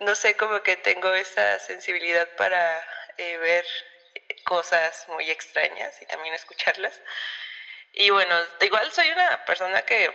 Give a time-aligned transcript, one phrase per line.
[0.00, 3.64] no sé, como que tengo esa sensibilidad para eh, ver
[4.44, 7.00] cosas muy extrañas y también escucharlas.
[7.92, 10.10] Y bueno, igual soy una persona que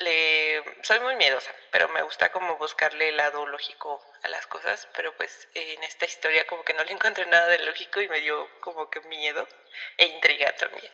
[0.00, 4.88] le, soy muy miedosa, pero me gusta como buscarle el lado lógico a las cosas,
[4.94, 8.20] pero pues en esta historia como que no le encontré nada de lógico y me
[8.20, 9.48] dio como que miedo
[9.96, 10.92] e intriga también.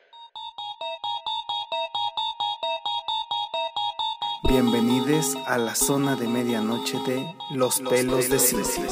[4.53, 8.85] Bienvenidos a la zona de medianoche de Los, pelos, de Cintia.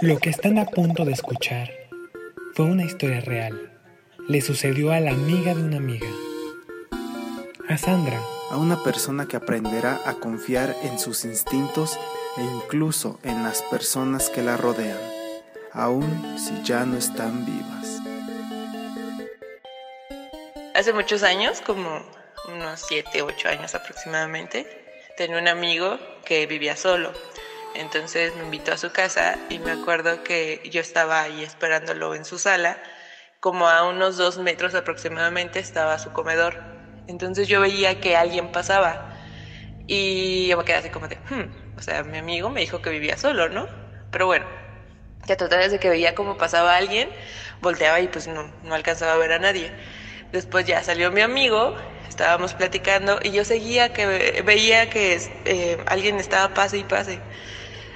[0.00, 1.68] Lo que están a punto de escuchar
[2.54, 3.78] fue una historia real.
[4.28, 6.06] Le sucedió a la amiga de una amiga.
[7.68, 8.18] A Sandra.
[8.50, 11.98] A una persona que aprenderá a confiar en sus instintos
[12.38, 14.98] e incluso en las personas que la rodean,
[15.74, 18.00] aun si ya no están vivas.
[20.74, 24.66] Hace muchos años, como unos 7, 8 años aproximadamente,
[25.16, 27.12] tenía un amigo que vivía solo.
[27.74, 32.24] Entonces me invitó a su casa y me acuerdo que yo estaba ahí esperándolo en
[32.24, 32.82] su sala,
[33.40, 36.60] como a unos dos metros aproximadamente estaba su comedor.
[37.06, 39.08] Entonces yo veía que alguien pasaba
[39.86, 42.90] y yo me quedé así como de, hmm", o sea, mi amigo me dijo que
[42.90, 43.68] vivía solo, ¿no?
[44.10, 44.46] Pero bueno,
[45.26, 47.10] ya total de que veía cómo pasaba alguien,
[47.60, 49.72] volteaba y pues no, no alcanzaba a ver a nadie.
[50.32, 51.76] Después ya salió mi amigo
[52.12, 57.18] estábamos platicando y yo seguía que veía que eh, alguien estaba pase y pase.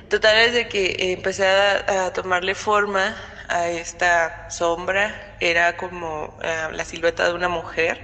[0.09, 3.15] Total es de que empecé a, tomarle forma
[3.49, 7.97] a esta sombra, era como eh, la silueta de una mujer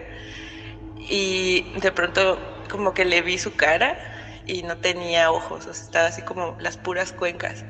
[0.96, 2.38] y de pronto
[2.70, 3.96] como que le vi su cara
[4.46, 7.64] y no tenía ojos, estaba así como las puras cuencas.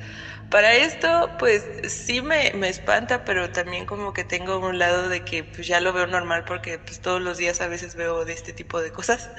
[0.53, 5.25] Para esto, pues sí me, me, espanta, pero también como que tengo un lado de
[5.25, 8.35] que pues ya lo veo normal porque pues todos los días a veces veo de
[8.35, 9.31] este tipo de cosas.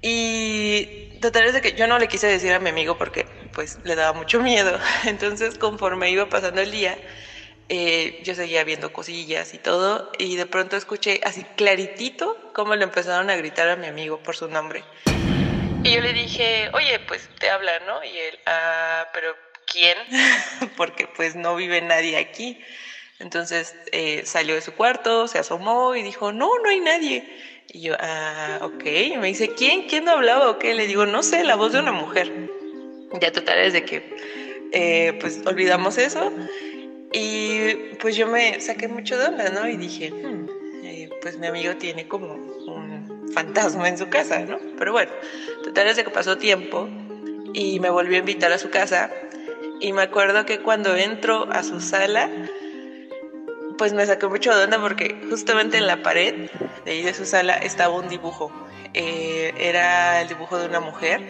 [0.00, 3.80] Y total es de que yo no le quise decir a mi amigo porque pues
[3.82, 4.78] le daba mucho miedo.
[5.04, 6.96] Entonces conforme iba pasando el día,
[7.68, 12.84] eh, yo seguía viendo cosillas y todo y de pronto escuché así claritito cómo le
[12.84, 14.84] empezaron a gritar a mi amigo por su nombre.
[15.84, 18.02] Y yo le dije, oye, pues te habla, ¿no?
[18.02, 19.34] Y él, ah, pero
[19.70, 19.98] quién,
[20.78, 22.58] porque pues no vive nadie aquí.
[23.18, 27.24] Entonces eh, salió de su cuarto, se asomó y dijo, no, no hay nadie.
[27.68, 28.84] Y yo, ah, ok.
[28.86, 29.82] Y me dice, ¿quién?
[29.82, 30.58] ¿Quién no hablaba o?
[30.58, 32.32] Le digo, no sé, la voz de una mujer.
[33.20, 34.16] Ya total es de que,
[34.72, 36.32] eh, pues olvidamos eso.
[37.12, 39.68] Y pues yo me saqué mucho de onda, ¿no?
[39.68, 40.48] Y dije, hmm,
[40.82, 44.58] eh, pues mi amigo tiene como un fantasma en su casa, ¿no?
[44.78, 45.12] Pero bueno,
[45.62, 46.88] total es que pasó tiempo
[47.52, 49.10] y me volvió a invitar a su casa
[49.80, 52.30] y me acuerdo que cuando entro a su sala,
[53.76, 56.48] pues me sacó mucho de onda porque justamente en la pared
[56.84, 58.50] de ahí de su sala estaba un dibujo.
[58.94, 61.20] Eh, era el dibujo de una mujer,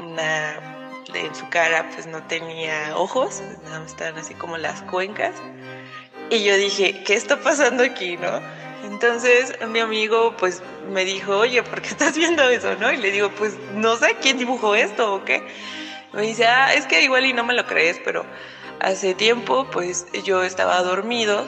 [0.00, 0.76] una
[1.14, 5.34] en su cara pues no tenía ojos, nada más estaban así como las cuencas.
[6.30, 8.40] Y yo dije, ¿qué está pasando aquí, no?
[8.84, 12.92] Entonces mi amigo pues me dijo, oye, ¿por qué estás viendo eso, no?
[12.92, 15.42] Y le digo, pues no sé quién dibujó esto o qué.
[16.12, 18.24] Me dice, ah, es que igual y no me lo crees, pero
[18.80, 21.46] hace tiempo pues yo estaba dormido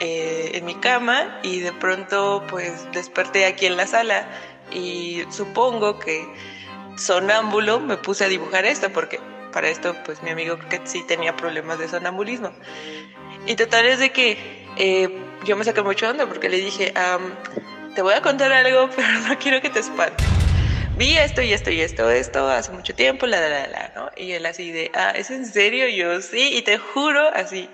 [0.00, 4.28] eh, en mi cama y de pronto pues desperté aquí en la sala
[4.70, 6.26] y supongo que
[6.96, 9.20] sonámbulo me puse a dibujar esto porque
[9.52, 12.52] para esto pues mi amigo que sí tenía problemas de sonambulismo.
[13.46, 15.08] Y total es de que eh,
[15.44, 16.92] yo me saqué mucho onda porque le dije,
[17.94, 20.26] te voy a contar algo, pero no quiero que te espantes
[21.00, 24.10] vi esto y esto y esto, esto hace mucho tiempo, la, la, la, ¿no?
[24.18, 25.88] Y él así de, ah, ¿es en serio?
[25.88, 27.70] yo, sí, y te juro, así,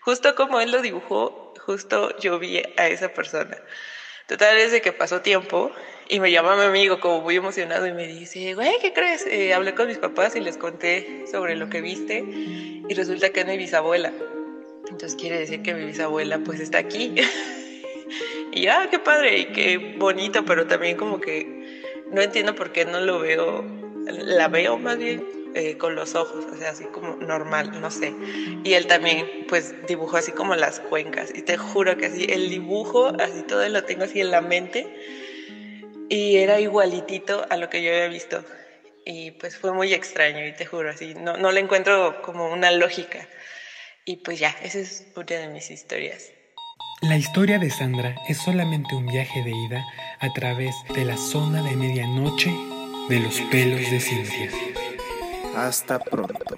[0.00, 3.56] justo como él lo dibujó, justo yo vi a esa persona.
[4.26, 5.70] Total, es de que pasó tiempo
[6.08, 9.24] y me llama mi amigo como muy emocionado y me dice, güey, ¿qué crees?
[9.26, 13.40] Eh, hablé con mis papás y les conté sobre lo que viste y resulta que
[13.42, 14.12] es mi bisabuela.
[14.94, 17.12] Entonces quiere decir que mi bisabuela pues está aquí.
[18.52, 21.44] y ah, qué padre y qué bonito, pero también como que
[22.12, 23.64] no entiendo por qué no lo veo,
[24.06, 25.24] la veo más bien
[25.56, 28.14] eh, con los ojos, o sea, así como normal, no sé.
[28.62, 31.32] Y él también, pues, dibujó así como las cuencas.
[31.34, 34.86] Y te juro que así, el dibujo, así todo lo tengo así en la mente.
[36.08, 38.44] Y era igualitito a lo que yo había visto.
[39.04, 42.70] Y pues fue muy extraño, y te juro, así, no, no le encuentro como una
[42.70, 43.28] lógica.
[44.06, 46.30] Y pues ya, esa es una de mis historias.
[47.00, 49.84] La historia de Sandra es solamente un viaje de ida
[50.20, 52.50] a través de la zona de medianoche
[53.08, 54.50] de los pelos de Cintia.
[55.56, 56.56] Hasta pronto.